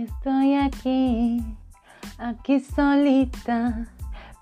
[0.00, 1.44] Estoy aquí,
[2.16, 3.86] aquí solita,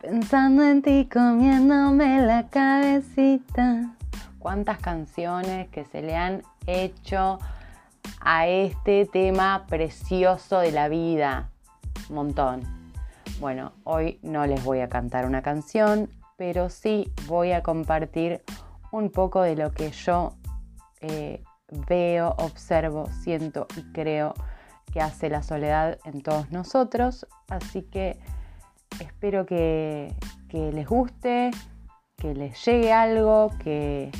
[0.00, 3.92] pensando en ti, comiéndome la cabecita.
[4.38, 7.40] ¿Cuántas canciones que se le han hecho
[8.20, 11.50] a este tema precioso de la vida?
[12.08, 12.62] Montón.
[13.40, 18.42] Bueno, hoy no les voy a cantar una canción, pero sí voy a compartir
[18.92, 20.34] un poco de lo que yo
[21.00, 21.42] eh,
[21.88, 24.34] veo, observo, siento y creo
[24.98, 27.24] que hace la soledad en todos nosotros.
[27.48, 28.18] Así que
[28.98, 30.12] espero que,
[30.50, 31.52] les guste,
[32.16, 34.10] que les llegue algo, que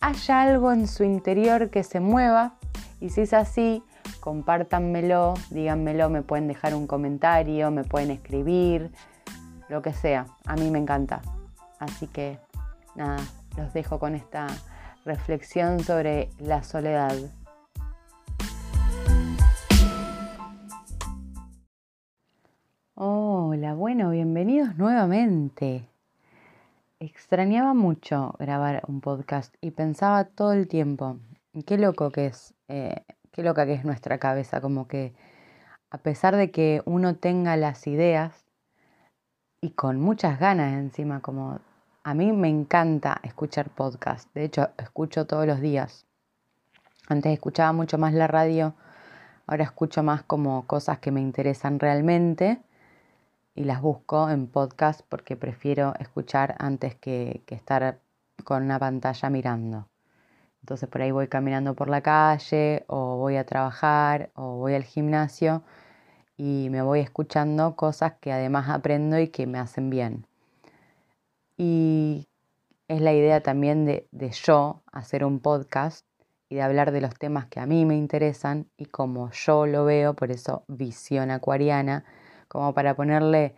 [0.00, 2.54] haya algo en su interior que se mueva.
[2.98, 3.82] Y si es así,
[4.20, 8.90] compártanmelo, díganmelo, me pueden dejar un comentario, me pueden escribir,
[9.68, 10.28] lo que sea.
[10.46, 11.20] A mí me encanta.
[11.78, 12.38] Así que
[12.94, 13.18] nada,
[13.58, 14.46] los dejo con esta
[15.04, 17.14] reflexión sobre la soledad.
[26.98, 31.18] Extrañaba mucho grabar un podcast y pensaba todo el tiempo,
[31.64, 35.14] qué loco que es, eh, qué loca que es nuestra cabeza, como que
[35.90, 38.44] a pesar de que uno tenga las ideas
[39.60, 41.60] y con muchas ganas encima, como
[42.02, 46.06] a mí me encanta escuchar podcast, de hecho escucho todos los días.
[47.08, 48.74] Antes escuchaba mucho más la radio,
[49.46, 52.60] ahora escucho más como cosas que me interesan realmente
[53.58, 57.98] y las busco en podcast porque prefiero escuchar antes que, estar
[58.44, 59.88] con una pantalla mirando.
[60.62, 64.84] Entonces por ahí voy caminando por la calle o voy a trabajar o voy al
[64.84, 65.64] gimnasio
[66.36, 70.24] y me voy escuchando cosas que además aprendo y que me hacen bien.
[71.56, 72.28] Y
[72.86, 76.06] es la idea también de, de, yo hacer un podcast
[76.48, 79.84] y de hablar de los temas que a mí me interesan y como yo lo
[79.84, 82.04] veo, por eso visión acuariana
[82.48, 83.54] como para ponerle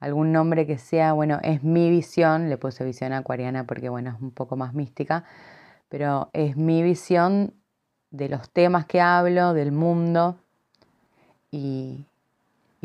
[0.00, 4.20] algún nombre que sea, bueno, es mi visión, le puse visión acuariana porque, bueno, es
[4.20, 5.24] un poco más mística,
[5.88, 7.54] pero es mi visión
[8.10, 10.38] de los temas que hablo, del mundo,
[11.50, 12.06] y,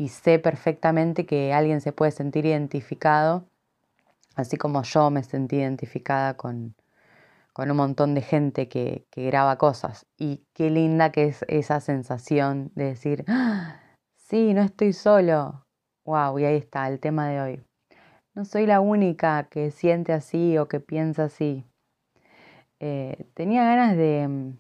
[0.10, 3.46] sé perfectamente que alguien se puede sentir identificado,
[4.36, 6.76] así como yo me sentí identificada con,
[7.54, 10.06] con un montón de gente que, que, graba cosas.
[10.18, 13.83] Y qué linda que es esa sensación de decir, ¡Ah!
[14.24, 15.66] Sí, no estoy solo.
[16.06, 17.64] Wow, y ahí está el tema de hoy.
[18.34, 21.66] No soy la única que siente así o que piensa así.
[22.80, 24.58] Eh, tenía ganas de, mm,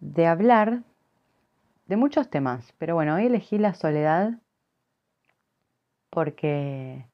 [0.00, 0.82] de hablar
[1.86, 4.34] de muchos temas, pero bueno, hoy elegí la soledad
[6.10, 7.06] porque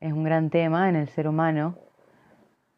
[0.00, 1.76] es un gran tema en el ser humano,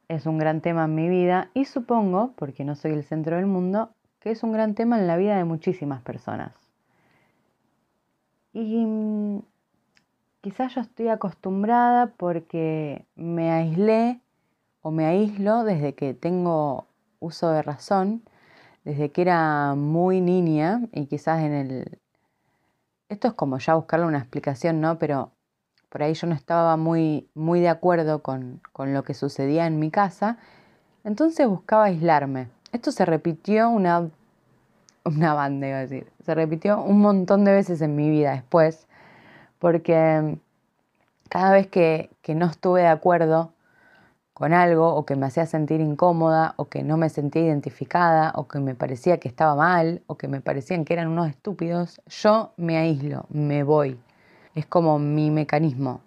[0.09, 3.47] es un gran tema en mi vida y supongo, porque no soy el centro del
[3.47, 6.53] mundo, que es un gran tema en la vida de muchísimas personas.
[8.53, 9.43] Y mm,
[10.41, 14.21] quizás yo estoy acostumbrada porque me aislé
[14.83, 16.87] o me aíslo desde que tengo
[17.19, 18.23] uso de razón,
[18.85, 21.99] desde que era muy niña y quizás en el...
[23.09, 24.99] Esto es como ya buscarle una explicación, ¿no?
[24.99, 25.33] Pero
[25.89, 29.81] por ahí yo no estaba muy, muy de acuerdo con, con lo que sucedía en
[29.81, 30.39] mi casa,
[31.05, 32.49] entonces buscaba aislarme.
[32.73, 34.11] Esto se repitió una,
[35.05, 38.87] una banda, iba a decir, se repitió un montón de veces en mi vida después,
[39.59, 40.39] porque
[41.29, 43.53] cada vez que, que no estuve de acuerdo
[44.41, 48.49] con algo o que me hacía sentir incómoda o que no me sentía identificada o
[48.49, 52.53] que me parecía que estaba mal o que me parecían que eran unos estúpidos, yo
[52.57, 54.01] me aíslo, me voy.
[54.55, 56.01] Es como mi mecanismo.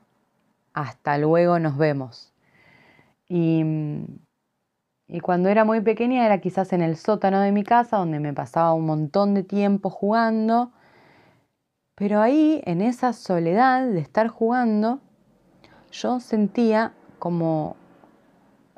[0.73, 2.33] Hasta luego nos vemos.
[3.27, 3.63] Y
[5.13, 8.33] y cuando era muy pequeña era quizás en el sótano de mi casa, donde me
[8.33, 10.71] pasaba un montón de tiempo jugando.
[11.93, 15.01] Pero ahí, en esa soledad de estar jugando,
[15.91, 17.75] yo sentía como,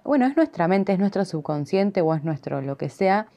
[0.03, 3.27] bueno, es nuestra mente, es nuestro subconsciente o es nuestro lo que sea,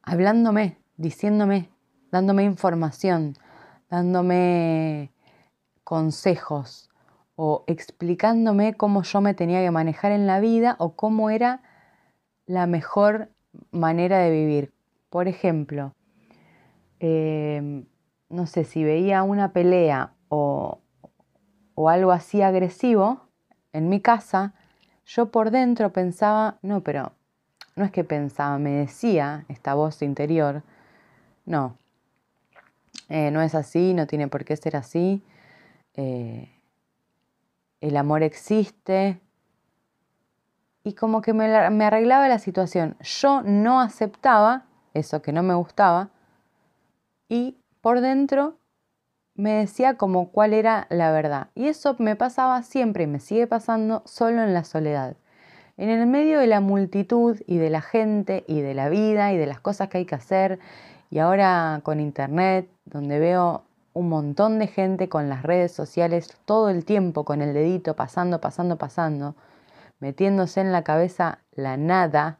[0.00, 1.68] hablándome, diciéndome,
[2.10, 3.34] dándome información,
[3.90, 5.12] dándome
[5.84, 6.88] consejos,
[7.36, 11.62] o explicándome cómo yo me tenía que manejar en la vida o cómo era
[12.46, 13.30] la mejor
[13.70, 14.72] manera de vivir.
[15.10, 15.94] Por ejemplo,
[17.00, 17.86] em,
[18.28, 20.80] no sé, si veía una pelea o,
[21.74, 23.28] o algo así agresivo
[23.72, 24.54] en mi casa,
[25.06, 27.12] yo por dentro pensaba, no, pero
[27.76, 30.62] no es que pensaba, me decía esta voz interior,
[31.44, 31.76] no,
[33.08, 35.22] eh, no es así, no tiene por qué ser así.
[35.94, 36.53] Eh,
[37.88, 39.20] el amor existe.
[40.84, 42.96] Y como que me, arreglaba la situación.
[43.00, 44.64] Yo no aceptaba
[44.94, 46.10] eso que no me gustaba,
[47.28, 48.58] y por dentro
[49.34, 51.48] me decía como cuál era la verdad.
[51.54, 55.16] Y eso me pasaba siempre y me sigue pasando solo en la soledad.
[55.76, 59.36] En el medio de la multitud y de la gente y de la vida y
[59.36, 60.60] de las cosas que hay que hacer,
[61.10, 63.64] y ahora con internet, donde veo
[63.94, 68.40] un montón de gente con las redes sociales todo el tiempo con el dedito pasando,
[68.40, 69.36] pasando, pasando,
[70.00, 72.38] metiéndose en la cabeza la nada,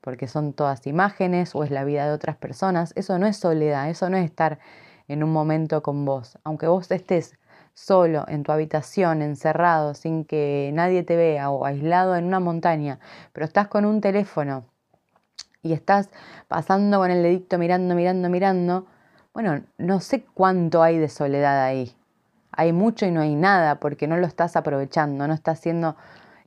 [0.00, 3.90] porque son todas imágenes o es la vida de otras personas, eso no es soledad,
[3.90, 4.60] eso no es estar
[5.08, 6.38] en un momento con vos.
[6.44, 7.36] Aunque vos estés
[7.74, 13.00] solo en tu habitación, encerrado, sin que nadie te vea o aislado en una montaña,
[13.32, 14.66] pero estás con un teléfono
[15.62, 16.10] y estás
[16.48, 18.86] pasando con el dedito mirando, mirando, mirando,
[19.34, 21.96] bueno, no sé cuánto hay de soledad ahí.
[22.50, 25.96] Hay mucho y no hay nada porque no lo estás aprovechando, no estás siendo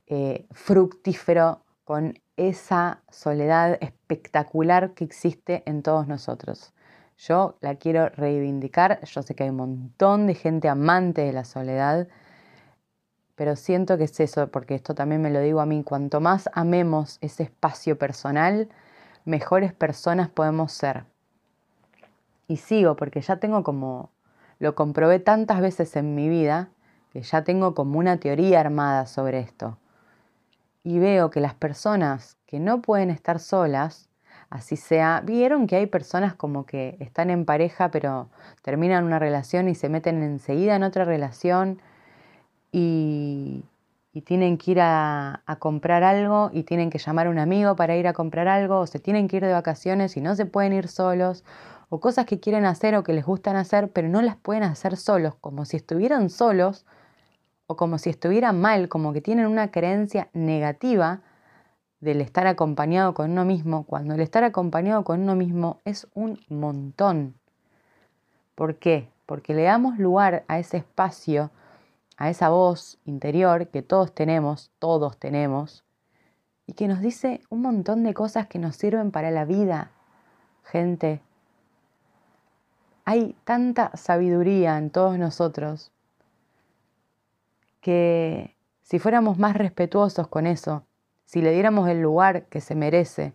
[0.06, 6.72] eh, fructífero con esa soledad espectacular que existe en todos nosotros.
[7.18, 11.44] Yo la quiero reivindicar, yo sé que hay un montón de gente amante de la
[11.44, 12.08] soledad,
[13.34, 16.48] pero siento que es eso, porque esto también me lo digo a mí, cuanto más
[16.52, 18.68] amemos ese espacio personal,
[19.24, 21.04] mejores personas podemos ser.
[22.48, 24.10] Y sigo, porque ya tengo como,
[24.58, 26.70] lo comprobé tantas veces en mi vida,
[27.12, 29.78] que ya tengo como una teoría armada sobre esto.
[30.84, 34.08] Y veo que las personas que no pueden estar solas,
[34.50, 38.28] así sea, vieron que hay personas como que están en pareja pero
[38.62, 41.80] terminan una relación y se meten enseguida en otra relación
[42.72, 43.64] y,
[44.24, 48.08] tienen que ir a, comprar algo y tienen que llamar a un amigo para ir
[48.08, 50.88] a comprar algo, o se tienen que ir de vacaciones y no se pueden ir
[50.88, 51.44] solos,
[51.88, 54.96] o cosas que quieren hacer o que les gustan hacer, pero no las pueden hacer
[54.96, 56.86] solos, como si estuvieran solos
[57.66, 61.22] o como si estuvieran mal, como que tienen una creencia negativa
[62.00, 66.38] del estar acompañado con uno mismo, cuando el estar acompañado con uno mismo es un
[66.48, 67.34] montón.
[68.54, 69.08] ¿Por qué?
[69.26, 71.50] Porque le damos lugar a ese espacio
[72.16, 75.84] a esa voz interior que todos tenemos, todos tenemos,
[76.66, 79.92] y que nos dice un montón de cosas que nos sirven para la vida,
[80.64, 81.22] gente.
[83.06, 85.90] Hay tanta sabiduría en todos nosotros
[87.80, 90.84] que si fuéramos más respetuosos con eso,
[91.24, 93.32] si le diéramos el lugar que se merece,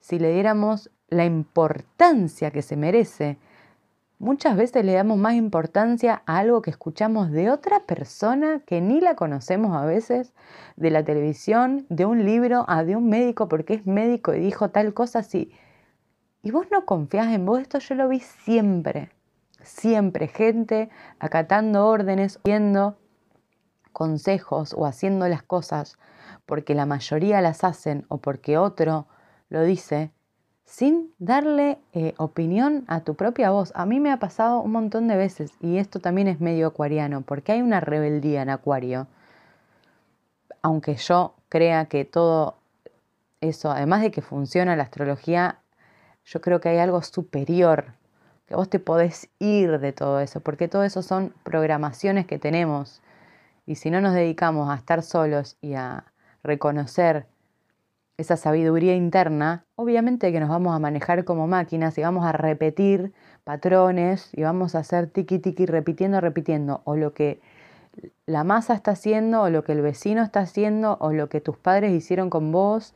[0.00, 3.38] si le diéramos la importancia que se merece,
[4.20, 9.00] Muchas veces le damos más importancia a algo que escuchamos de otra persona que ni
[9.00, 10.34] la conocemos a veces,
[10.74, 14.70] de la televisión, de un libro, a de un médico porque es médico y dijo
[14.70, 15.52] tal cosa así.
[16.42, 19.10] Y vos no confías en vos, esto yo lo vi siempre,
[19.62, 20.88] siempre, gente
[21.18, 22.96] acatando órdenes, viendo
[23.92, 25.98] consejos o haciendo las cosas
[26.46, 29.06] porque la mayoría las hacen o porque otro
[29.50, 30.12] lo dice
[30.64, 33.72] sin darle eh, opinión a tu propia voz.
[33.74, 37.22] A mí me ha pasado un montón de veces y esto también es medio acuariano,
[37.22, 39.06] porque hay una rebeldía en acuario.
[40.60, 42.56] Aunque yo crea que todo
[43.40, 45.58] eso, además de que funciona la astrología,
[46.28, 47.86] yo creo que hay algo superior,
[48.46, 53.00] que vos te podés ir de todo eso, porque todo eso son programaciones que tenemos.
[53.66, 56.04] Y si no nos dedicamos a estar solos y a
[56.42, 57.26] reconocer
[58.18, 63.12] esa sabiduría interna, obviamente que nos vamos a manejar como máquinas y vamos a repetir
[63.44, 67.40] patrones y vamos a hacer tiki tiki repitiendo, repitiendo, o lo que
[68.26, 71.56] la masa está haciendo, o lo que el vecino está haciendo, o lo que tus
[71.56, 72.94] padres hicieron con vos,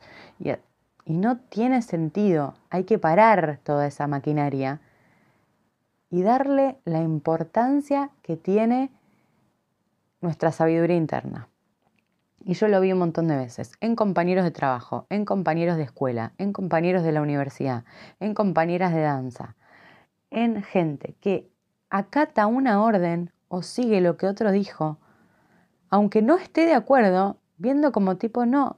[1.05, 2.55] y no tiene sentido.
[2.69, 4.81] Hay que parar toda esa maquinaria
[6.09, 8.91] y darle la importancia que tiene
[10.21, 11.49] nuestra sabiduría interna.
[12.45, 15.83] Y yo lo vi un montón de veces, en compañeros de trabajo, en compañeros de
[15.83, 17.85] escuela, en compañeros de la universidad,
[18.19, 19.55] en compañeras de danza,
[20.29, 21.49] en gente que
[21.89, 24.97] acata una orden o sigue lo que otro dijo,
[25.89, 28.77] aunque no esté de acuerdo, viendo como tipo no,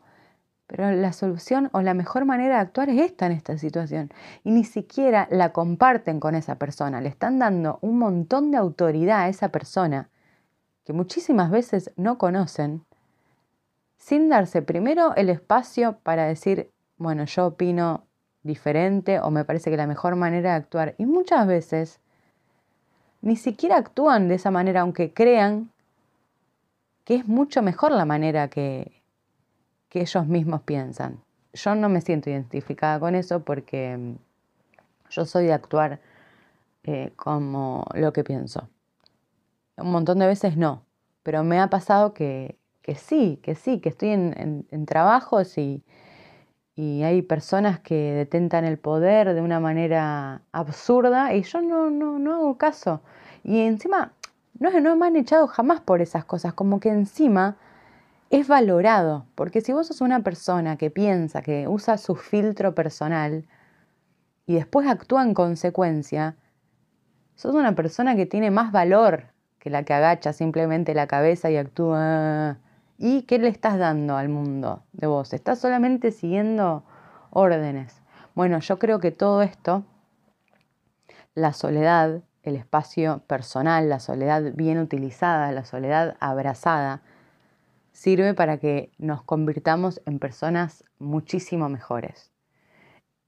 [0.67, 4.11] pero la solución o la mejor manera de actuar es esta en esta situación.
[4.43, 9.21] Y ni siquiera la comparten con esa persona, le están dando un montón de autoridad
[9.21, 10.09] a esa persona
[10.83, 12.83] que muchísimas veces no conocen
[13.97, 18.05] sin darse primero el espacio para decir, bueno, yo opino
[18.43, 20.95] diferente o me parece que la mejor manera de actuar.
[20.97, 21.99] Y muchas veces
[23.21, 25.71] ni siquiera actúan de esa manera, aunque crean
[27.03, 29.01] que es mucho mejor la manera que,
[29.95, 31.21] que ellos mismos piensan.
[31.53, 34.15] Yo no me siento identificada con eso porque mm,
[35.09, 36.01] yo soy de actuar
[36.83, 38.67] eh, como lo que pienso.
[39.77, 40.83] Un montón de veces no,
[41.23, 45.81] pero me ha pasado que, que sí, que sí, que estoy en, trabajos y,
[46.75, 52.19] y hay personas que detentan el poder de una manera absurda y yo no, no,
[52.19, 52.99] no hago caso.
[53.45, 54.11] Y encima,
[54.59, 57.55] no, no me han echado jamás por esas cosas, como que encima
[58.29, 63.47] es valorado, porque si vos sos una persona que piensa, que usa su filtro personal
[64.45, 66.35] y después actúa en consecuencia,
[67.35, 71.57] sos una persona que tiene más valor que la que agacha simplemente la cabeza y
[71.57, 72.59] actúa
[72.97, 75.33] ¿Y qué le estás dando al mundo de vos?
[75.33, 76.85] ¿Estás solamente siguiendo
[77.29, 78.01] órdenes?
[78.35, 79.83] Bueno, yo creo que todo esto,
[81.33, 87.01] la soledad, el espacio personal, la soledad bien utilizada, la soledad abrazada,
[87.95, 92.29] sirve para que nos convirtamos en personas muchísimo mejores.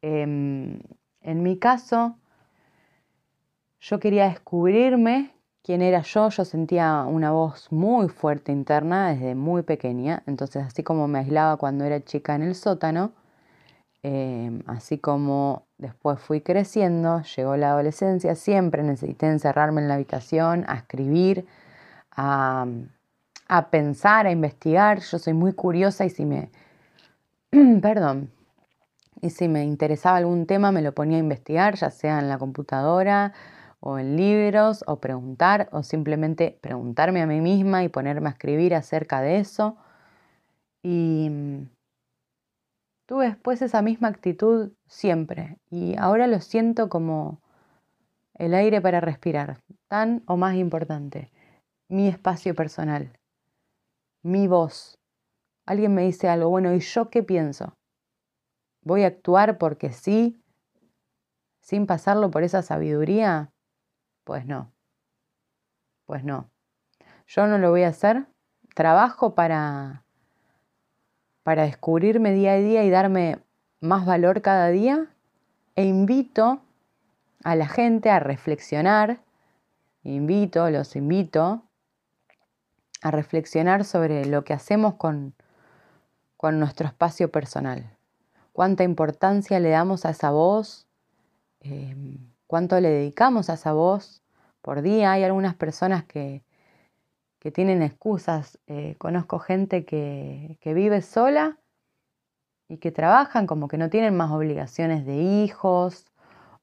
[0.01, 0.81] Em,
[1.21, 2.17] en mi caso,
[3.79, 5.31] yo quería descubrirme
[5.63, 10.83] quién era yo, yo sentía una voz muy fuerte interna desde muy pequeña, entonces así
[10.83, 13.13] como me aislaba cuando era chica en el sótano,
[14.03, 20.65] em, así como después fui creciendo, llegó la adolescencia, siempre necesité encerrarme en la habitación,
[20.67, 21.45] a escribir,
[22.12, 22.65] a,
[23.48, 26.51] a pensar, a investigar, yo soy muy curiosa y si me,
[27.82, 28.32] perdón,
[29.22, 32.38] y si me interesaba algún tema me lo ponía a investigar, ya sea en la
[32.38, 33.34] computadora,
[33.80, 38.75] o en libros o preguntar o simplemente preguntarme a mí misma y ponerme a escribir
[38.75, 39.77] acerca de eso.
[40.84, 41.70] Y mm,
[43.06, 47.42] tuve después esa misma actitud siempre y ahora lo siento como
[48.36, 51.32] el aire para respirar, tan o más importante,
[51.89, 53.18] mi espacio personal,
[54.24, 55.00] mi voz.
[55.65, 57.74] Alguien me dice algo, bueno, ¿y yo qué pienso?
[58.83, 60.41] ¿Voy a actuar porque sí,
[61.62, 63.51] sin pasarlo por esa sabiduría?
[64.24, 64.71] Pues no,
[66.05, 66.50] pues no.
[67.27, 68.27] Yo no lo voy a hacer.
[68.74, 70.03] Trabajo para,
[71.43, 73.39] para descubrirme día a día y darme
[73.81, 75.07] más valor cada día
[75.75, 76.62] e invito
[77.43, 79.19] a la gente a reflexionar,
[80.03, 81.66] invito, los invito
[83.01, 85.34] a reflexionar sobre lo que hacemos con,
[86.36, 87.98] con nuestro espacio personal.
[88.54, 90.88] Cuánta importancia le damos a esa voz,
[91.62, 94.22] em, cuánto le dedicamos a esa voz
[94.62, 95.12] por día.
[95.12, 96.44] Hay algunas personas que,
[97.39, 98.60] que tienen excusas.
[98.68, 101.58] Eh, conozco gente que, que vive sola
[102.68, 106.06] y que trabajan como que no tienen más obligaciones de hijos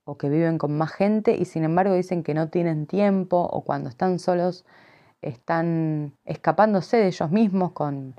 [0.05, 3.63] o que viven con más gente y sin embargo dicen que no tienen tiempo o
[3.65, 4.65] cuando están solos
[5.25, 8.15] están escapándose de ellos mismos con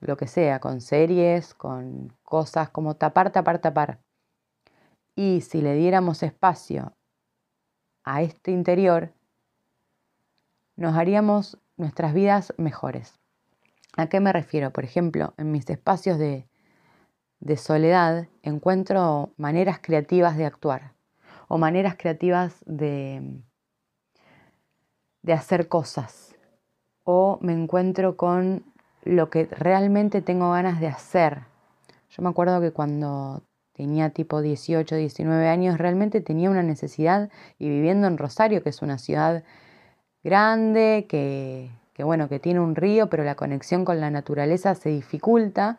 [0.00, 4.00] lo que sea, con series, con cosas como tapar, tapar, tapar.
[5.14, 6.94] Y si le diéramos espacio
[8.04, 9.12] a este interior,
[10.76, 13.18] nos haríamos nuestras vidas mejores.
[13.96, 14.72] ¿A qué me refiero?
[14.72, 16.48] Por ejemplo, en mis espacios de,
[17.56, 20.94] soledad encuentro maneras creativas de actuar
[21.48, 23.40] o maneras creativas de,
[25.22, 26.35] de hacer cosas
[27.06, 28.64] o me encuentro con
[29.04, 31.44] lo que realmente tengo ganas de hacer.
[32.10, 37.68] Yo me acuerdo que cuando tenía tipo 18, 19 años, realmente tenía una necesidad y
[37.68, 39.44] viviendo en Rosario, que es una ciudad
[40.24, 44.88] grande, que, que, bueno, que tiene un río, pero la conexión con la naturaleza se
[44.88, 45.78] dificulta,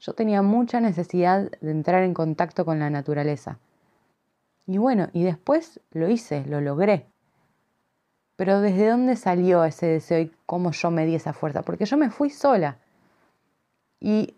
[0.00, 3.58] yo tenía mucha necesidad de entrar en contacto con la naturaleza.
[4.66, 7.06] Y bueno, y después lo hice, lo logré.
[8.38, 11.62] Pero ¿desde dónde salió ese deseo y cómo yo me di esa fuerza?
[11.62, 12.78] Porque yo me fui sola.
[13.98, 14.36] Y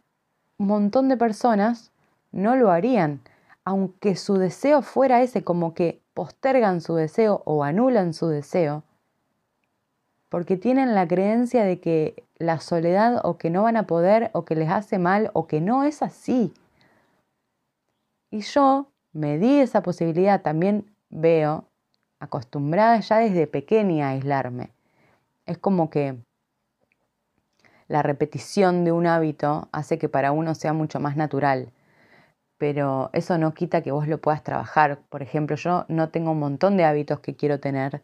[0.56, 1.92] un montón de personas
[2.32, 3.20] no lo harían,
[3.62, 8.84] aunque su deseo fuera ese, como que postergan su deseo o anulan su deseo,
[10.30, 14.46] porque tienen la creencia de que la soledad o que no van a poder o
[14.46, 16.54] que les hace mal o que no es así.
[18.30, 21.66] Y yo me di esa posibilidad, también veo,
[22.20, 24.70] acostumbrada ya desde pequeña a aislarme.
[25.46, 26.16] Es como que
[27.88, 31.72] la repetición de un hábito hace que para uno sea mucho más natural
[32.60, 34.98] pero eso no quita que vos lo puedas trabajar.
[35.08, 38.02] Por ejemplo, yo no tengo un montón de hábitos que quiero tener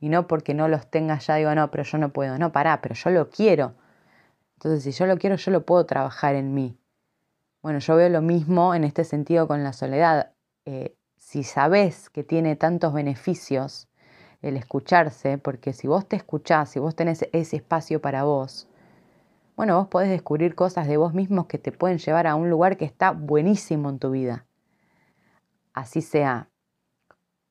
[0.00, 2.36] y no porque no los tenga ya digo, no, pero yo no puedo.
[2.36, 3.72] No, pará, pero yo lo quiero.
[4.58, 6.78] Entonces, si yo lo quiero, yo lo puedo trabajar en mí.
[7.62, 10.32] Bueno, yo veo lo mismo en este sentido con la soledad.
[10.66, 10.94] Eh,
[11.26, 13.88] si sabes que tiene tantos beneficios
[14.42, 18.68] el escucharse, porque si vos te escuchás, si vos tenés ese espacio para vos,
[19.56, 22.76] bueno, vos podés descubrir cosas de vos mismos que te pueden llevar a un lugar
[22.76, 24.46] que está buenísimo en tu vida.
[25.72, 26.48] Así sea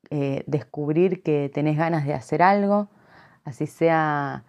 [0.10, 2.88] eh, descubrir que tenés ganas de hacer algo,
[3.44, 4.46] así sea...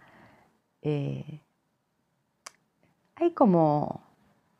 [0.82, 1.40] Eh,
[3.16, 4.05] hay como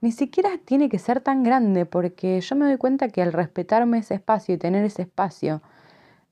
[0.00, 3.98] ni siquiera tiene que ser tan grande, porque yo me doy cuenta que al respetarme
[3.98, 5.62] ese espacio y tener ese espacio,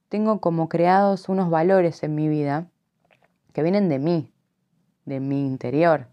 [0.09, 2.67] tengo como creados unos valores en mi vida
[3.53, 4.33] que vienen de mí,
[5.07, 6.09] de mi interior.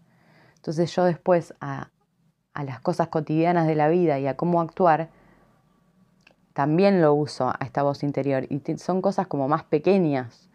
[0.56, 1.90] Entonces yo después a,
[2.54, 5.10] a las cosas cotidianas de la vida y a cómo actuar,
[6.52, 8.46] también lo uso a esta voz interior.
[8.50, 10.48] Y son cosas como más pequeñas,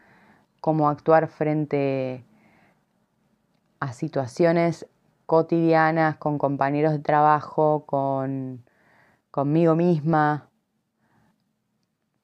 [0.62, 2.24] como actuar frente
[3.80, 4.88] a situaciones
[5.28, 8.64] cotidianas con compañeros de trabajo, con
[9.30, 10.50] conmigo misma,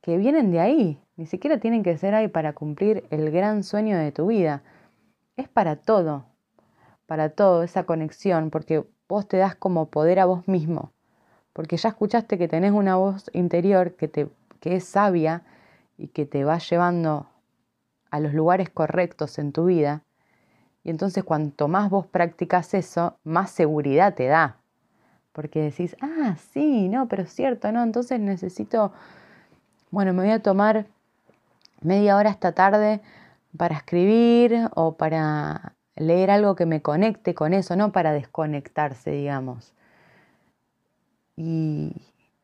[0.01, 3.97] que vienen de ahí, ni siquiera tienen que ser ahí para cumplir el gran sueño
[3.97, 4.63] de tu vida.
[5.35, 6.25] Es para todo,
[7.05, 10.91] para todo esa conexión, porque vos te das como poder a vos mismo,
[11.53, 14.29] porque ya escuchaste que tenés una voz interior que, te,
[14.59, 15.43] que es sabia
[15.97, 17.27] y que te va llevando
[18.09, 20.03] a los lugares correctos en tu vida.
[20.83, 24.57] Y entonces cuanto más vos practicas eso, más seguridad te da.
[25.31, 28.91] Porque decís, ah, sí, no, pero es cierto, no, entonces necesito,
[29.91, 30.85] bueno, me voy a tomar
[31.81, 33.01] media hora esta tarde
[33.57, 39.73] para escribir o para leer algo que me conecte con eso, no para desconectarse, digamos.
[41.35, 41.93] Y,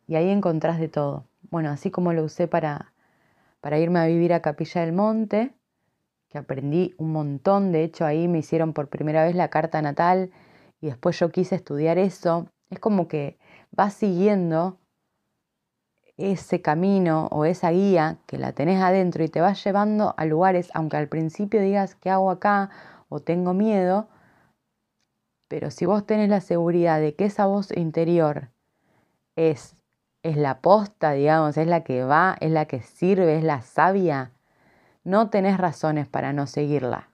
[0.09, 1.25] ahí encontrás de todo.
[1.51, 2.93] Bueno, así como lo usé para,
[3.61, 5.53] para irme a vivir a Capilla del Monte,
[6.29, 10.31] que aprendí un montón, de hecho ahí me hicieron por primera vez la carta natal
[10.79, 12.47] y después yo quise estudiar eso.
[12.69, 13.37] Es como que
[13.71, 14.77] vas siguiendo
[16.17, 20.69] ese camino o esa guía que la tenés adentro y te vas llevando a lugares,
[20.73, 22.69] aunque al principio digas, ¿qué hago acá?
[23.09, 24.07] o tengo miedo,
[25.47, 28.49] pero si vos tenés la seguridad de que esa voz interior
[29.35, 29.75] es,
[30.23, 34.31] es la posta, digamos, es la que va, es la que sirve, es la sabia,
[35.03, 37.09] no tenés razones para no seguirla.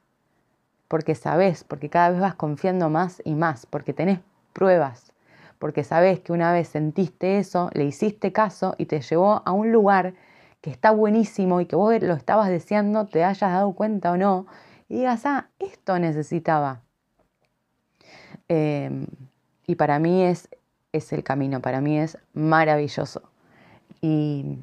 [0.87, 4.19] Porque sabés, porque cada vez vas confiando más y más, porque tenés
[4.53, 5.13] pruebas,
[5.59, 9.71] porque sabés que una vez sentiste eso, le hiciste caso y te llevó a un
[9.71, 10.13] lugar
[10.61, 14.47] que está buenísimo y que vos lo estabas deseando, te hayas dado cuenta o no,
[14.87, 16.81] y digas, ah, esto necesitaba.
[18.47, 19.07] Em,
[19.67, 20.49] y para mí es,
[20.91, 23.23] es el camino, para mí es maravilloso.
[24.01, 24.59] Y,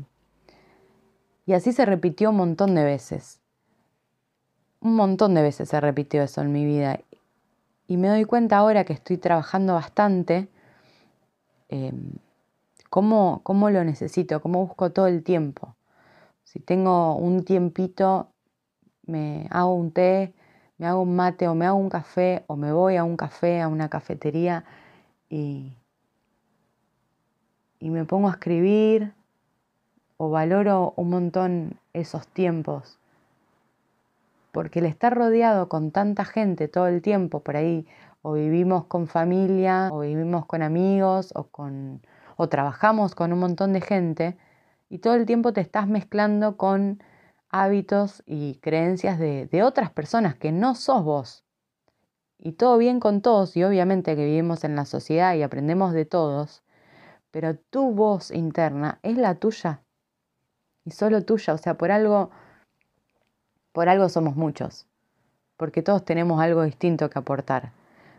[1.46, 3.40] y así se repitió un montón de veces.
[4.80, 7.00] Un montón de veces se repitió eso en mi vida.
[7.86, 10.48] Y me doy cuenta ahora que estoy trabajando bastante,
[11.68, 12.12] em,
[12.90, 15.74] cómo, cómo lo necesito, cómo busco todo el tiempo.
[16.44, 18.32] Si tengo un tiempito
[19.06, 20.34] me hago un té,
[20.78, 23.60] me hago un mate o me hago un café o me voy a un café,
[23.60, 24.64] a una cafetería
[25.28, 25.76] y,
[27.78, 29.14] y me pongo a escribir
[30.22, 32.96] o valoro un montón esos tiempos.
[34.52, 37.88] Porque el estar rodeado con tanta gente todo el tiempo por ahí,
[38.22, 42.02] o vivimos con familia, o vivimos con amigos, o, con,
[42.36, 44.36] o trabajamos con un montón de gente,
[44.88, 47.02] y todo el tiempo te estás mezclando con
[47.48, 51.44] hábitos y creencias de, otras personas que no sos vos.
[52.38, 56.04] Y todo bien con todos, y obviamente que vivimos en la sociedad y aprendemos de
[56.04, 56.62] todos,
[57.32, 59.82] pero tu voz interna es la tuya.
[60.84, 62.30] Y solo tuya, o sea, por algo,
[63.72, 64.86] por algo somos muchos,
[65.56, 67.72] porque todos tenemos algo distinto que aportar.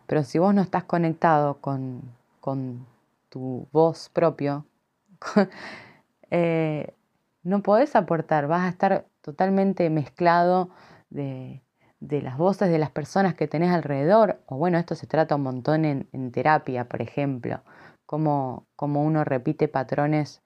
[0.08, 2.02] Pero si vos no estás conectado con,
[2.40, 2.86] con
[3.30, 4.66] tu voz propio,
[6.32, 6.94] eh,
[7.44, 10.70] no podés aportar, vas a estar totalmente mezclado
[11.10, 11.62] de,
[12.00, 15.84] las voces de las personas que tenés alrededor, o bueno, esto se trata un montón
[15.86, 17.62] en, terapia, por ejemplo,
[18.06, 20.42] cómo, uno repite patrones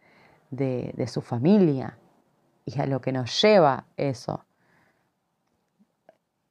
[0.49, 1.97] de, de su familia
[2.67, 4.45] y a lo que nos lleva eso.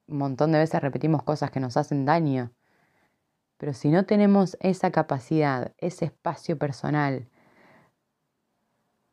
[0.09, 2.53] Un montón de veces repetimos cosas que nos hacen daño,
[3.59, 7.29] pero si no tenemos esa capacidad, ese espacio personal,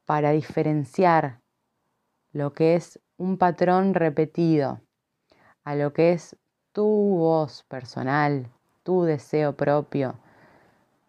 [0.05, 1.41] para diferenciar
[2.31, 4.81] lo que es un patrón repetido
[5.65, 6.37] a lo que es
[6.71, 8.49] tu voz personal,
[8.83, 10.19] tu deseo propio,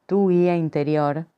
[0.07, 1.29] tu guía interior,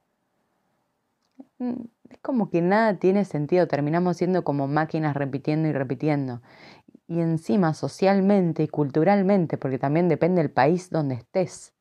[1.58, 6.40] mm, es como que nada tiene sentido, terminamos siendo como máquinas repitiendo y repitiendo.
[7.06, 11.72] Y encima socialmente y culturalmente, porque también depende del país donde estés,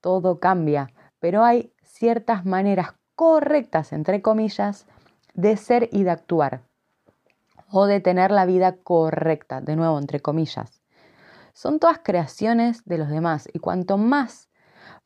[0.00, 4.86] todo cambia, pero hay ciertas maneras correctas, entre comillas,
[5.34, 6.62] de ser y de actuar,
[7.70, 10.82] o de tener la vida correcta, de nuevo, entre comillas.
[11.52, 14.45] Son todas creaciones de los demás y cuanto más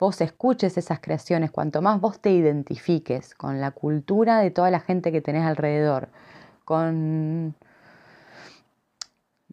[0.00, 4.80] vos escuches esas creaciones, cuanto más vos te identifiques con la cultura de toda la
[4.80, 6.08] gente que tenés alrededor,
[6.64, 7.54] con,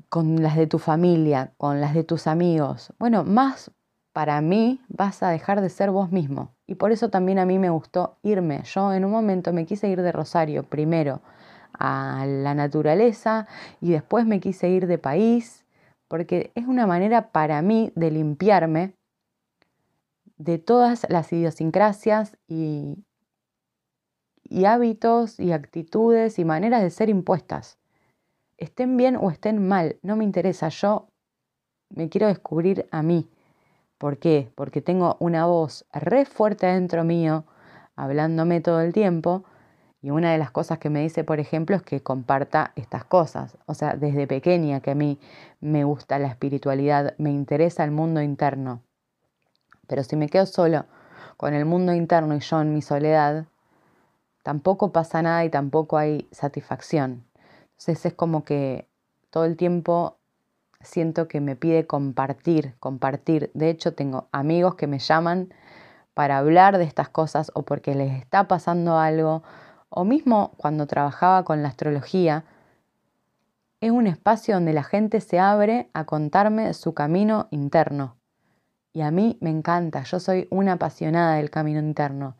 [0.09, 3.71] con las de tu familia, con las de tus amigos, bueno, más
[4.13, 7.59] para mí vas a dejar de ser vos mismo Y por eso también a mí
[7.59, 8.63] me gustó irme.
[8.63, 11.21] Yo en un momento me quise ir de Rosario primero
[11.77, 13.45] a la naturaleza
[13.79, 15.65] y después me quise ir de país,
[16.07, 18.96] porque es una manera para mí de limpiarme
[20.37, 23.03] de todas las idiosincrasias y,
[24.65, 27.77] hábitos y actitudes y maneras de ser impuestas.
[28.57, 31.09] Estén bien o estén mal, no me interesa, yo
[31.89, 33.29] me quiero descubrir a mí.
[33.97, 34.51] ¿Por qué?
[34.55, 37.45] Porque tengo una voz re fuerte dentro mío,
[37.95, 39.43] hablándome todo el tiempo,
[40.01, 43.57] y una de las cosas que me dice, por ejemplo, es que comparta estas cosas.
[43.65, 45.19] O sea, desde pequeña que a mí
[45.59, 48.83] me gusta la espiritualidad, me interesa el mundo interno.
[49.87, 50.85] Pero si me quedo solo
[51.37, 53.45] con el mundo interno y yo en mi soledad,
[54.43, 57.25] tampoco pasa nada y tampoco hay satisfacción.
[57.71, 58.87] Entonces es como que
[59.29, 60.17] todo el tiempo
[60.81, 63.51] siento que me pide compartir, compartir.
[63.53, 65.53] De hecho, tengo amigos que me llaman
[66.13, 69.43] para hablar de estas cosas o porque les está pasando algo,
[69.89, 72.43] o mismo cuando trabajaba con la astrología,
[73.81, 78.15] es un espacio donde la gente se abre a contarme su camino interno.
[78.97, 82.35] Y a mí me encanta, yo soy una apasionada del camino interno.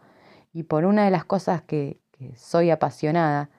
[0.54, 3.52] Y por una de las cosas que, que soy apasionada,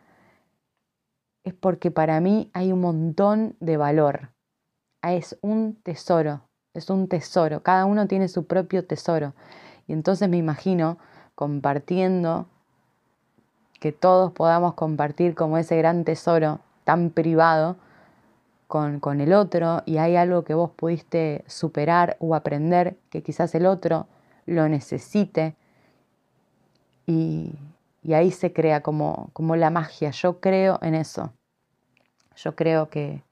[1.45, 4.33] es porque para mí hay un montón de valor.
[5.01, 7.63] Es un tesoro, es un tesoro.
[7.63, 9.33] Cada uno tiene su propio tesoro.
[9.87, 10.99] Y entonces me imagino
[11.37, 12.49] compartiendo,
[13.79, 17.77] que todos podamos compartir como ese gran tesoro tan privado
[18.69, 23.65] con, el otro y hay algo que vos pudiste superar o aprender que quizás el
[23.65, 24.07] otro
[24.45, 25.57] lo necesite
[27.07, 27.59] y,
[28.13, 30.11] ahí se crea como, como, la magia.
[30.11, 31.33] Yo creo en eso.
[32.37, 33.23] Yo creo que,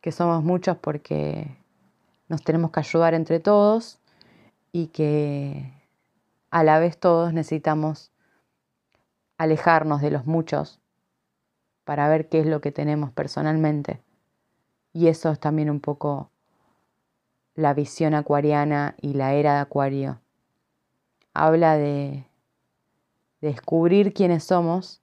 [0.00, 1.56] que somos muchos porque
[2.28, 3.98] nos tenemos que ayudar entre todos
[4.72, 5.72] y que
[6.50, 8.12] a la vez todos necesitamos
[9.38, 10.80] alejarnos de los muchos
[11.84, 14.00] para ver qué es lo que tenemos personalmente
[14.92, 16.30] y eso es también un poco
[17.54, 20.20] la visión acuariana y la era de Acuario.
[21.34, 22.24] Habla de,
[23.40, 25.00] descubrir quiénes somos,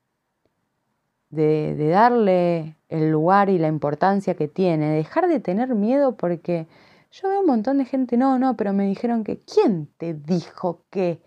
[1.29, 6.67] de, darle el lugar y la importancia que tiene, dejar de tener miedo porque
[7.11, 10.83] yo veo un montón de gente, no, no, pero me dijeron que, ¿quién te dijo
[10.89, 11.21] que?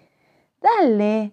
[0.60, 1.32] Dale.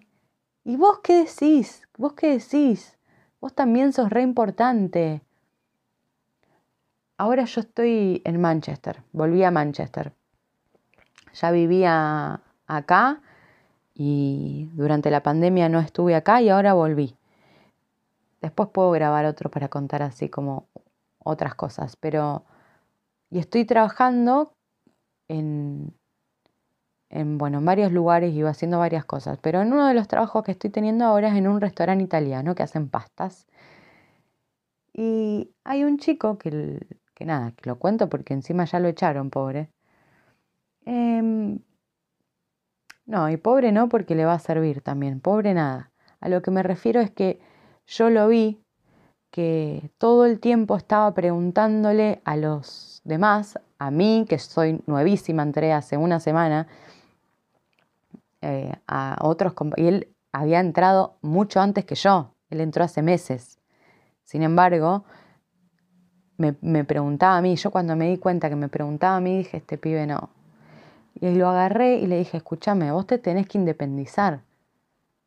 [0.64, 1.86] ¿Y vos qué decís?
[1.96, 2.98] ¿Vos qué decís?
[3.40, 5.22] Vos también sos re importante.
[7.18, 10.12] Ahora yo estoy en Manchester, volví a Manchester.
[11.34, 13.20] Ya vivía acá
[13.92, 17.16] y durante la pandemia no estuve acá y ahora volví.
[18.40, 20.68] Después puedo grabar otro para contar así como
[21.18, 22.44] otras cosas, pero
[23.30, 24.52] y estoy trabajando
[25.26, 25.92] en,
[27.10, 30.44] en, bueno, en varios lugares y haciendo varias cosas, pero en uno de los trabajos
[30.44, 33.48] que estoy teniendo ahora es en un restaurante italiano que hacen pastas.
[34.92, 36.80] Y hay un chico que
[37.18, 39.70] que nada, que lo cuento porque encima ya lo echaron, pobre.
[40.84, 41.58] Em,
[43.06, 45.90] no, y pobre no porque le va a servir también, pobre nada.
[46.20, 47.40] A lo que me refiero es que
[47.88, 48.62] yo lo vi
[49.32, 55.72] que todo el tiempo estaba preguntándole a los demás, a mí, que soy nuevísima, entré
[55.72, 56.68] hace una semana,
[58.42, 63.58] eh, a otros y él había entrado mucho antes que yo, él entró hace meses.
[64.22, 65.04] Sin embargo,
[66.38, 69.58] me, preguntaba a mí, yo cuando me di cuenta que me preguntaba a mí, dije,
[69.58, 70.30] este pibe no.
[71.20, 74.42] Y lo agarré y le dije, escúchame, vos te tenés que independizar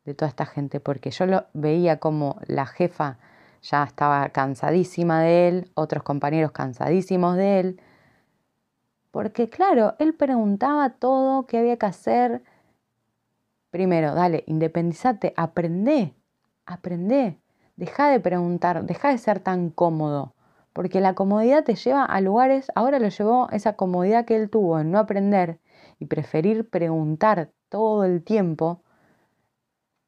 [0.04, 3.18] de toda esta gente, porque yo lo veía como la jefa
[3.62, 7.80] ya estaba cansadísima de él, otros compañeros cansadísimos de él,
[9.12, 12.42] porque claro, él preguntaba todo qué había que hacer.
[13.70, 16.14] Primero, dale, independizate, aprende,
[16.66, 17.38] aprende,
[17.76, 20.34] deja de preguntar, deja de ser tan cómodo
[20.72, 24.78] porque la comodidad te lleva a lugares, ahora lo llevó esa comodidad que él tuvo
[24.78, 25.58] en no aprender
[25.98, 28.82] y preferir preguntar todo el tiempo,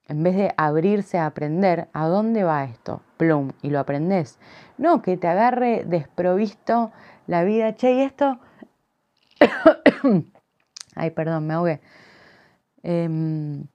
[0.07, 3.01] en vez de abrirse a aprender, ¿a dónde va esto?
[3.17, 4.39] Plum, y lo aprendes.
[4.77, 6.93] No, que te agarre desprovisto
[7.27, 8.39] la vida, che, y esto...
[10.95, 11.81] Ay, perdón, me ahogué.
[12.83, 13.67] Em,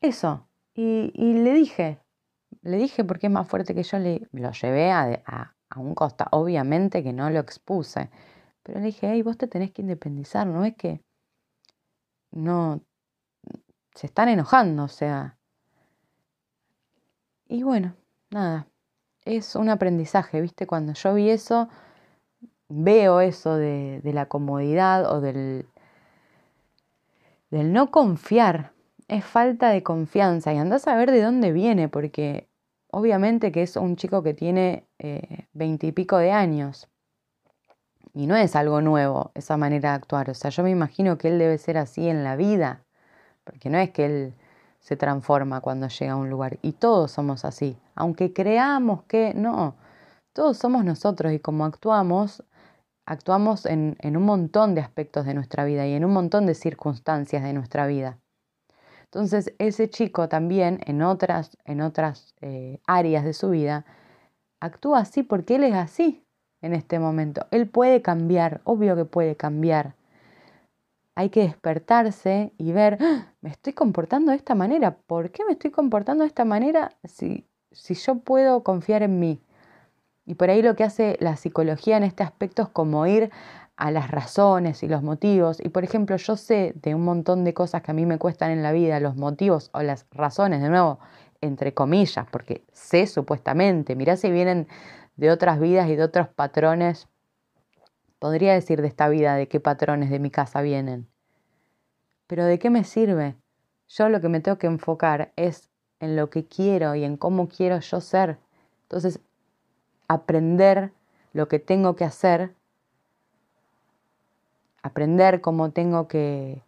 [0.00, 2.03] eso, y, y le dije,
[2.64, 6.28] le dije porque es más fuerte que yo, le, lo llevé a, un costa.
[6.30, 8.10] Obviamente que no lo expuse,
[8.62, 11.00] pero le dije, hey, vos te tenés que independizar, no es que
[12.30, 12.80] no
[13.94, 15.38] se están enojando, o sea.
[17.46, 17.94] Y bueno,
[18.30, 18.68] nada,
[19.24, 20.66] es un aprendizaje, ¿viste?
[20.66, 21.68] Cuando yo vi eso,
[22.68, 25.66] veo eso de, de la comodidad o del
[27.54, 28.72] del no confiar.
[29.06, 32.48] Es falta de confianza y andás a ver de dónde viene, porque
[32.94, 36.88] obviamente que es un chico que tiene eh, veintipico de años.
[38.14, 40.30] Y no es algo nuevo esa manera de actuar.
[40.30, 42.84] O sea, yo me imagino que él debe ser así en la vida.
[43.42, 44.34] Porque no es que él
[44.78, 46.58] se transforma cuando llega a un lugar.
[46.62, 47.76] Y todos somos así.
[47.96, 49.74] Aunque creamos que no.
[50.32, 52.44] Todos somos nosotros y como actuamos,
[53.06, 57.42] actuamos en, un montón de aspectos de nuestra vida y en un montón de circunstancias
[57.42, 58.18] de nuestra vida.
[59.14, 63.84] Entonces, ese chico también en otras, en otras eh, áreas de su vida
[64.58, 66.24] actúa así porque él es así
[66.62, 67.46] en este momento.
[67.52, 69.94] Él puede cambiar, obvio que puede cambiar.
[71.14, 73.32] Hay que despertarse y ver, ¡Ah!
[73.40, 74.96] me estoy comportando de esta manera.
[75.06, 79.40] ¿Por qué me estoy comportando de esta manera si, si yo puedo confiar en mí?
[80.26, 83.30] Y por ahí lo que hace la psicología en este aspecto es como ir
[83.76, 85.60] a las razones y los motivos.
[85.60, 88.50] Y por ejemplo, yo sé de un montón de cosas que a mí me cuestan
[88.50, 90.98] en la vida, los motivos o las razones, de nuevo,
[91.40, 94.68] entre comillas, porque sé supuestamente, mirá si vienen
[95.16, 97.08] de otras vidas y de otros patrones.
[98.18, 101.06] Podría decir de esta vida de qué patrones de mi casa vienen.
[102.26, 103.36] Pero ¿de qué me sirve?
[103.88, 107.48] Yo lo que me tengo que enfocar es en lo que quiero y en cómo
[107.48, 108.38] quiero yo ser.
[108.82, 109.20] Entonces,
[110.08, 110.92] aprender
[111.32, 112.54] lo que tengo que hacer,
[114.84, 116.62] aprender cómo tengo que,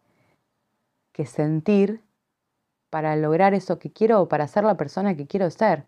[1.13, 2.03] que sentir
[2.91, 5.85] para lograr eso que quiero o para ser la persona que quiero ser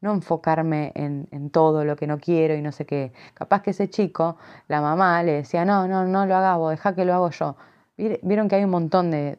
[0.00, 3.12] no enfocarme en, todo lo que no quiero y no sé qué.
[3.34, 4.36] Capaz que ese chico,
[4.68, 7.56] la mamá le decía, no, no, no lo hagas deja que lo hago yo.
[7.96, 9.38] Vieron que hay un montón de,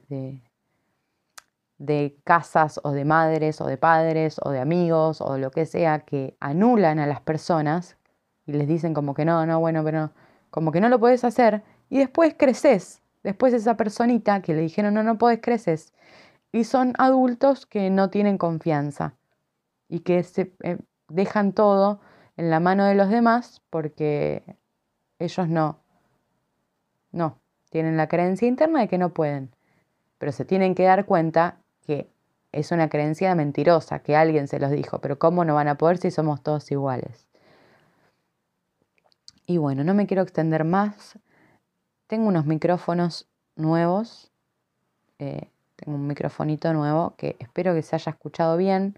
[1.78, 6.00] de, casas o de madres o de padres o de amigos o lo que sea
[6.00, 7.98] que anulan a las personas
[8.46, 10.12] y les dicen como que no, no, bueno, pero
[10.50, 13.02] como que no lo puedes hacer y después creces.
[13.24, 15.94] Después esa personita que le dijeron no, no puedes creces.
[16.52, 19.16] Y son adultos que no tienen confianza
[19.88, 22.00] y que se eh, dejan todo
[22.38, 24.58] en la mano de los demás porque
[25.20, 25.80] ellos no,
[27.12, 29.56] no, tienen la creencia interna de que no pueden,
[30.18, 32.10] pero se tienen que dar cuenta que
[32.52, 35.98] es una creencia mentirosa, que alguien se los dijo, pero ¿cómo no van a poder
[35.98, 37.28] si somos todos iguales?
[39.46, 41.18] Y bueno, no me quiero extender más.
[42.14, 44.32] Tengo unos micrófonos nuevos,
[45.18, 48.96] eh, tengo un microfonito nuevo que espero que se haya escuchado bien.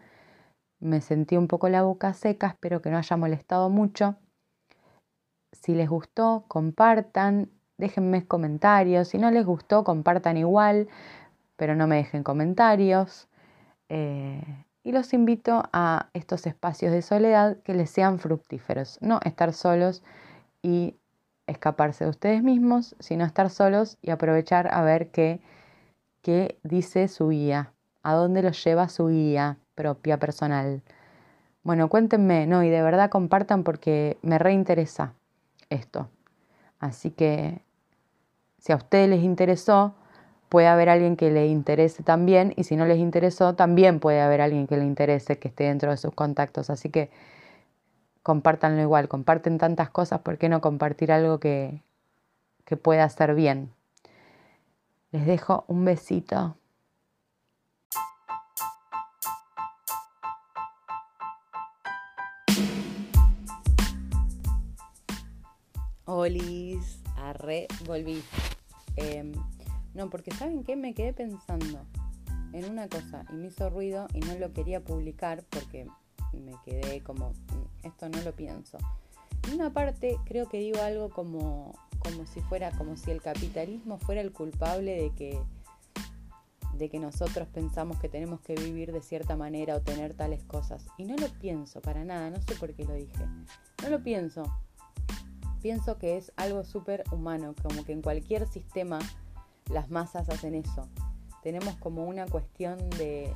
[0.81, 4.17] Me sentí un poco la boca seca, espero que no haya molestado mucho.
[5.53, 9.07] Si les gustó, compartan, déjenme comentarios.
[9.07, 10.89] Si no les gustó, compartan igual,
[11.55, 13.29] pero no me dejen comentarios.
[13.87, 18.97] Eh, y los invito a estos espacios de soledad que les sean fructíferos.
[18.99, 20.03] No estar solos
[20.61, 20.97] y
[21.47, 25.39] escaparse de ustedes mismos, sino estar solos y aprovechar a ver qué,
[26.21, 27.71] qué dice su guía,
[28.03, 30.81] a dónde los lleva su guía propia, personal.
[31.63, 35.13] Bueno, cuéntenme, no, y de verdad compartan porque me reinteresa
[35.69, 36.09] esto.
[36.79, 37.61] Así que
[38.59, 39.95] si a ustedes les interesó,
[40.49, 44.41] puede haber alguien que le interese también, y si no les interesó, también puede haber
[44.41, 46.69] alguien que le interese, que esté dentro de sus contactos.
[46.69, 47.09] Así que
[48.25, 51.83] compártanlo igual, comparten tantas cosas, ¿por qué no compartir algo que,
[52.65, 53.71] que pueda hacer bien?
[55.11, 56.57] Les dejo un besito.
[66.05, 68.23] Olis, arre, volví.
[68.95, 69.33] Em,
[69.93, 70.75] no, porque ¿saben qué?
[70.75, 71.85] Me quedé pensando
[72.53, 75.85] en una cosa y me hizo ruido y no lo quería publicar porque
[76.33, 77.33] me quedé como,
[78.09, 78.77] no lo pienso.
[79.47, 83.97] En una parte creo que digo algo como, como si fuera, como si el capitalismo
[83.97, 85.39] fuera el culpable de que,
[86.73, 90.85] de que nosotros pensamos que tenemos que vivir de cierta manera o tener tales cosas.
[90.97, 93.25] Y no lo pienso para nada, no sé por qué lo dije.
[93.83, 94.43] No lo pienso,
[95.61, 98.99] pienso que es algo súper humano, como que en cualquier sistema
[99.71, 100.87] las masas hacen eso.
[101.41, 103.33] Tenemos como una cuestión de,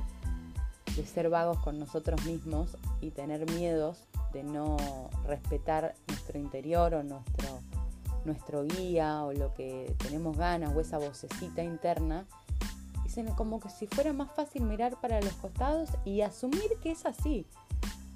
[0.96, 4.76] de ser vagos con nosotros mismos y tener miedos de no
[5.26, 7.60] respetar nuestro interior o nuestro,
[8.24, 12.26] nuestro guía o lo que tenemos ganas o esa vocecita interna.
[13.16, 17.04] Y como que si fuera más fácil mirar para los costados y asumir que es
[17.06, 17.44] así.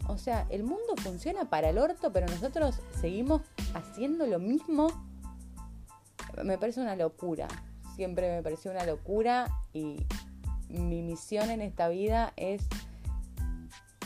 [0.07, 3.43] O sea, el mundo funciona para el orto, pero nosotros seguimos
[3.75, 4.89] haciendo lo mismo.
[6.45, 7.49] Me parece una locura.
[7.97, 10.07] Siempre me pareció una locura y
[10.69, 12.63] mi misión en esta vida es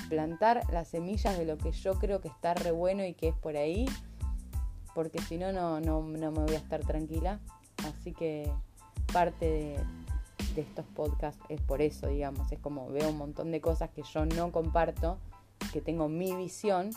[0.09, 3.35] plantar las semillas de lo que yo creo que está re bueno y que es
[3.35, 3.87] por ahí,
[4.95, 7.41] porque si no, no, no, me voy a estar tranquila.
[7.87, 8.51] Así que
[9.13, 9.77] parte
[10.55, 14.03] de estos podcasts es por eso, digamos, es como veo un montón de cosas que
[14.03, 15.19] yo no comparto,
[15.73, 16.91] que tengo mi visión,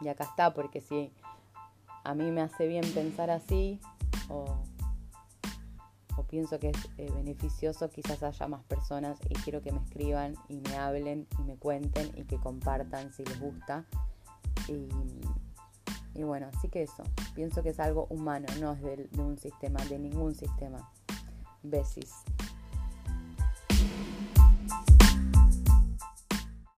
[0.00, 1.12] y acá está, porque si
[2.04, 3.80] a mí me hace bien pensar así,
[4.28, 4.58] o,
[6.24, 10.60] pienso que es eh, beneficioso, quizás haya más personas y quiero que me escriban y
[10.60, 13.84] me hablen y me cuenten y que compartan si les gusta.
[14.68, 14.88] Y,
[16.18, 17.04] y bueno, así que eso,
[17.34, 20.90] pienso que es algo humano, no es de, de un sistema, de ningún sistema.
[21.62, 22.24] Besis.